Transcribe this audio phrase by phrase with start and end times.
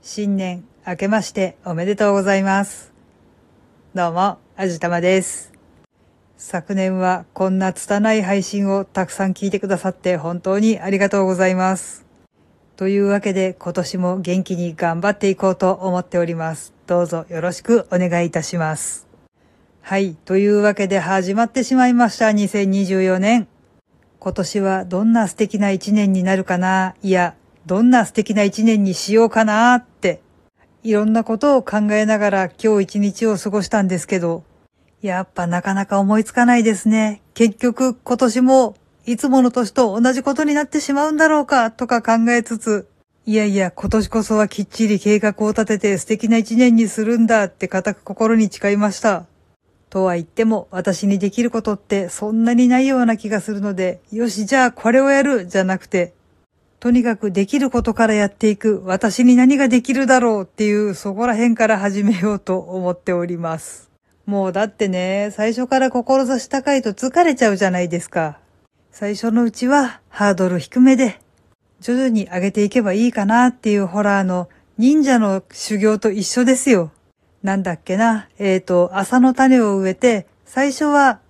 [0.00, 2.92] 新年明けましておめでとうございます。
[3.94, 5.52] どうも、あじたまです。
[6.36, 12.06] 昨年はこんな拙い配信をたくさん聞いてくださって本当にありがとうございます。
[12.76, 16.72] というわけで今年も元気に頑張っていこうと思っております。
[16.86, 19.08] どうぞよろしくお願いいたします。
[19.82, 20.14] はい。
[20.14, 22.26] というわけで始まってしまいました。
[22.28, 23.48] 2024年。
[24.20, 26.94] 今年はどんな素敵な一年になるかな？
[27.02, 27.34] いや、
[27.68, 30.22] どんな素敵な一年にしようかなって、
[30.82, 34.42] いろんなことを考えながら今日一日を過ごしたんですけど、
[35.02, 37.20] やっぱなかなか思いつかないですね。
[37.34, 42.88] 結局今年もいつもの年と同じことになってしまうんだろうかとか考えつつ、
[43.26, 49.26] いやいや今年こそはきっちり計画を立てて素敵な一年にするんだって固く心に誓いました。
[49.90, 56.14] とは言っても私にできることってそんなにないような気がするので、よしじゃあこれをやるじゃなくて、
[56.80, 63.90] とにかくできることからやっていく私に何ができるだろうっていうそこら辺から始めようと思っております。
[64.26, 68.38] もうだってね、最初から志高いと疲れちゃうじゃないですか。
[68.92, 71.18] 最初のうちはハードル低めで、
[71.80, 76.92] 徐々に上げていけばいいかなっていうホラーの忍者の修行と一緒ですよ。
[77.42, 81.20] なんだっけな、えっ、ー、と、朝の種を植えて、最初は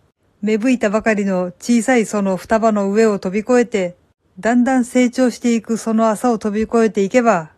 [0.42, 3.97] 芽吹いたばかりの小さいその双葉の上を飛び越えて、
[4.41, 7.50] だんだん成長していくその朝を飛び越えていけば、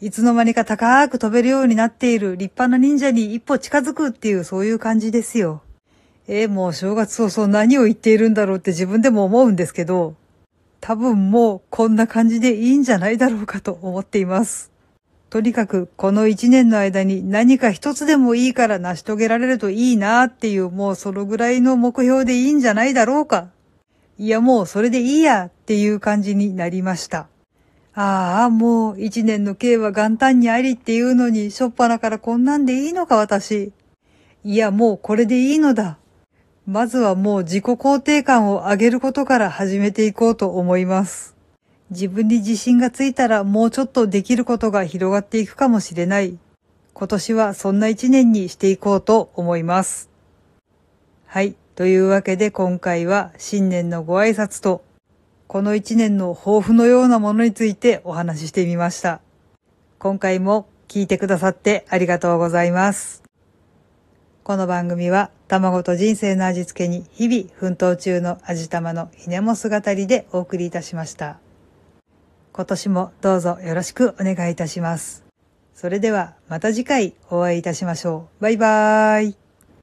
[0.00, 5.62] いつの間にか高く飛べるようになっている立派な忍者に一歩近づくっていうそういう感じですよ。
[6.28, 10.14] えー、もう正月早々何を言っているんだろうって自分でも思うんですけど、
[10.80, 14.70] 多分もうこんな感じでいいんじゃないだろうかと思っています。
[15.30, 23.48] とにかくこの一年の間に何か一つでもいいから成し遂げられるといいなっていうもうそのぐらいの目標でいいんじゃないだろうか。
[24.18, 27.28] いやもうそれでいいやっていう感じになりました。
[27.94, 33.72] ああ、もう一年の計は元旦にありっていうのにしょっぱなからこんなんでいいのか私。
[34.44, 35.98] いやもうこれでいいのだ。
[36.66, 41.36] まずはもう自己肯定感を上げることから始めていこうと思います。
[41.90, 46.38] 自分に自信がついたらもうちょっとできることが広がっていくかもしれない。
[46.92, 50.10] 今年はそんな一年にしていこうと思います。
[51.24, 51.56] はい。
[51.78, 54.84] というわけで今回は新年のご挨拶と
[55.46, 59.20] この一年の抱負のようなものについてお話ししてみました。
[60.00, 63.22] 今回も聞いてくださってありがとうございます。
[64.42, 71.38] この番組は卵と人生の味付けに日々奮闘中の味玉のひねも姿りでお送りいたしました。
[72.52, 75.24] 今年もどうぞよろしくお願いいたします。
[75.74, 78.42] それではまた次回お会いいたしましょう。
[78.42, 79.47] バイバーイ。